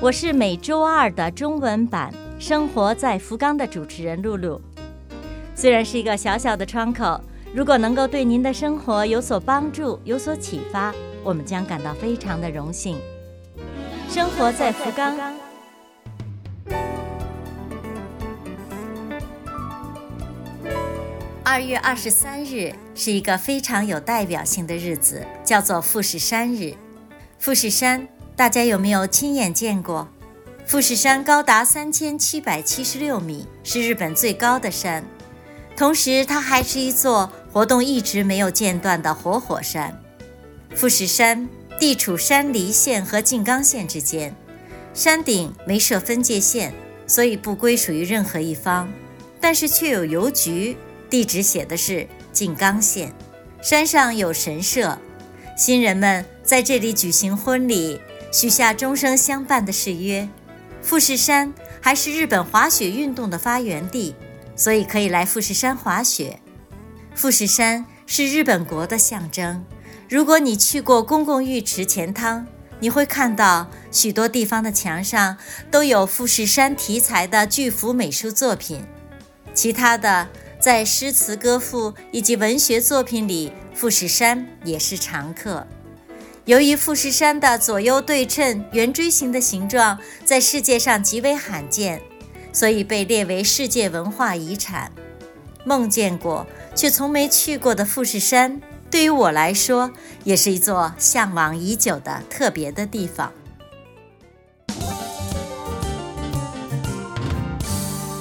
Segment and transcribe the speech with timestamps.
[0.00, 4.60] 我是每周二的中文版《生活在福冈》的主持人露露。
[5.56, 7.20] 虽然是一个小小的窗口，
[7.52, 10.94] 如果能够对您的生活有所帮助、有所启发，
[11.24, 12.96] 我们将感到非常的荣幸。
[14.08, 15.16] 生活在福冈。
[21.42, 26.72] 二月二十三日是一个非常有代表性的日子，叫做富士山日。
[27.40, 28.06] 富士山。
[28.38, 30.06] 大家有没有亲眼见过？
[30.64, 35.04] 富士山高达三千七百七十六米，是日本最高的山。
[35.76, 40.00] 同时，它还是一座活动一直没有间断的活火山。
[40.72, 41.48] 富士山
[41.80, 44.32] 地处山梨县和静冈县之间，
[44.94, 46.72] 山顶没设分界线，
[47.08, 48.88] 所以不归属于任何一方，
[49.40, 50.76] 但是却有邮局，
[51.10, 53.12] 地址写的是静冈县。
[53.60, 54.96] 山上有神社，
[55.56, 58.00] 新人们在这里举行婚礼。
[58.30, 60.28] 许下终生相伴的誓约。
[60.80, 64.14] 富士山还是日本滑雪运动的发源地，
[64.54, 66.40] 所以可以来富士山滑雪。
[67.14, 69.64] 富士山是日本国的象征。
[70.08, 72.46] 如果你去过公共浴池前汤，
[72.80, 75.36] 你会看到许多地方的墙上
[75.70, 78.84] 都有富士山题材的巨幅美术作品。
[79.52, 80.28] 其他的，
[80.60, 85.66] 在诗词歌赋以及文学作品里，富士山也是常客。
[86.48, 92.00] 由于富士山的左右对称圆锥形的形状在世界上极为罕见，
[92.54, 94.90] 所以被列为世界文化遗产。
[95.66, 99.90] 梦见过却从没去过的富士山，对于我来说
[100.24, 103.30] 也是一座向往已久的特别的地方。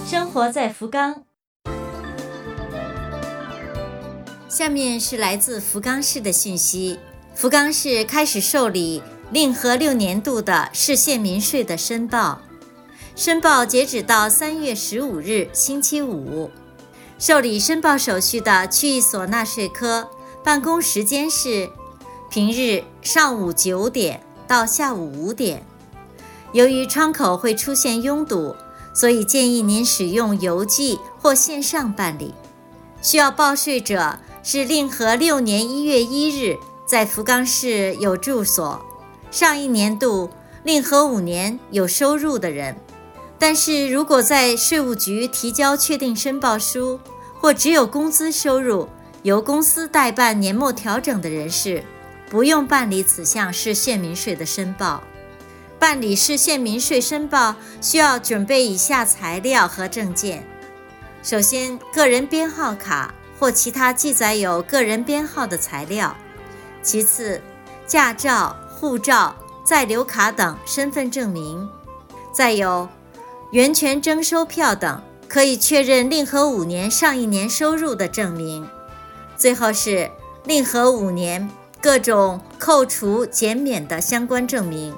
[0.06, 1.24] 生活在福冈，
[4.50, 7.00] 下面是来自福冈市的讯息。
[7.38, 9.00] 福冈市开始受理
[9.30, 12.42] 令和六年度的市县民税的申报，
[13.16, 16.50] 申报截止到三月十五日星期五。
[17.20, 20.09] 受理申报手续的区域所纳税科
[20.44, 21.70] 办公时间是
[22.31, 25.64] 平日上午九点到下午五点。
[26.54, 28.56] 由于窗口会出现拥堵，
[28.96, 32.34] 所以建议您使用邮寄或线上办理。
[33.04, 36.58] 需要报税者是令和六年一月一日。
[36.88, 38.81] 在福冈市有住所，
[39.30, 40.30] 上一年度
[40.64, 42.78] 令和五年有收入的人，
[43.38, 46.98] 但是如果在税务局提交确定申报书，
[47.42, 48.88] 或只有工资收入，
[49.24, 51.84] 由公司代办年末调整的人士，
[52.30, 55.04] 不用办理此项市县民税的申报。
[55.78, 60.48] 办理市县民税申报需要准备以下材料和证件：
[61.22, 66.16] 首先，个人编号卡或其他记载有个人编号的材料。
[66.82, 67.42] 其次，
[67.86, 71.70] 驾照、护照、在留卡等身份证明，
[72.34, 72.88] 再有
[73.52, 78.68] 源泉征收票等可以确认令和五年上一年收入的证明。
[79.36, 80.10] 最后是
[80.46, 81.50] 令和五年
[81.82, 84.96] 各种扣除减免的相关证明。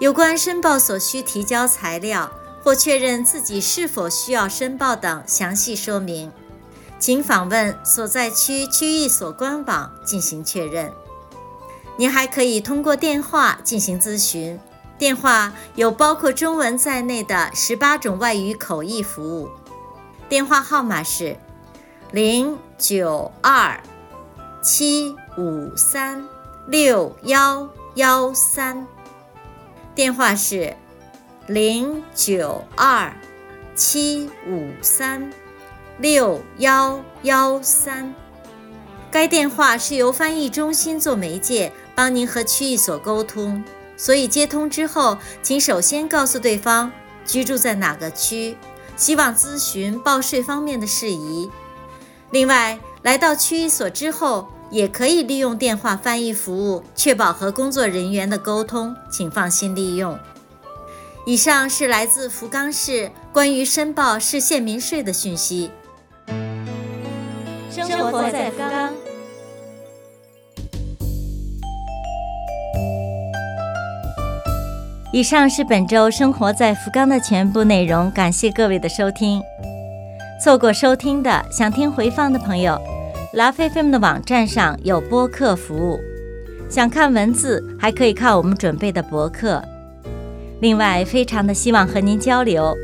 [0.00, 2.30] 有关申报所需提交材料
[2.62, 6.32] 或确认自己是否需要申报等详细说明。
[7.04, 10.90] 请访问所在区区域所官网进行确认。
[11.98, 14.58] 您还可以通过电话进行咨询，
[14.96, 19.50] 电话有包括中文在内的十八种外语口译服务。
[20.30, 21.36] 电话号码是
[22.10, 23.78] 零九二
[24.62, 26.26] 七五三
[26.66, 28.86] 六幺幺三。
[29.94, 30.74] 电话是
[31.48, 33.14] 零九二
[33.74, 35.30] 七五三。
[35.98, 38.12] 六幺幺三，
[39.12, 43.62] 该电话是由翻译中心做媒介，帮您和区域所沟通。
[43.96, 46.90] 所以接通之后，请首先告诉对方
[47.24, 48.56] 居住在哪个区，
[48.96, 51.48] 希望咨询报税方面的事宜。
[52.32, 60.18] 另外，来到区域所之后，也可以利用电话翻译服务，确保和工作人员的沟通，请放心利用。
[61.24, 65.70] 以上是来自福冈市关于申报市县民税的讯息。
[68.10, 68.92] 活在福冈。
[75.12, 79.40] 以上是本周生活在福冈的全部内容，感谢各位的收听。
[80.42, 82.76] 错过收听的，想听回放的朋友，
[83.34, 86.00] 拉菲菲们的网站上有播客服务。
[86.68, 89.62] 想看文字，还可以看我们准备的博客。
[90.60, 92.74] 另外，非常的希望和您交流，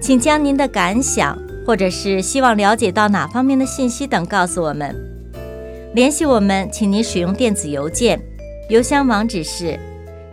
[0.00, 1.36] 请将您的感想，
[1.66, 4.94] 或者是希望了解到哪方面的信息等告诉我们。
[5.94, 8.20] 联系我们，请您使用电子邮件，
[8.68, 9.78] 邮箱网址是。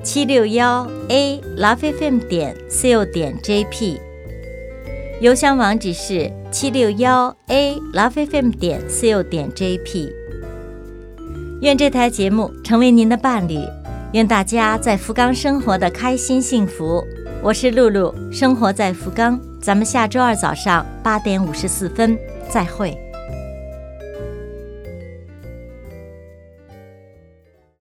[0.04, 3.98] 七六幺 a lovefm 点 co 点 jp，
[5.20, 10.10] 邮箱网址是七六幺 a lovefm 点 co 点 jp。
[11.60, 13.60] 愿这台节目成为您的伴侣，
[14.14, 17.04] 愿大家在福冈生活的开心幸福。
[17.44, 22.18] 我是露露，生活在福冈，咱们下周二早上八点五十四分
[22.50, 23.07] 再会。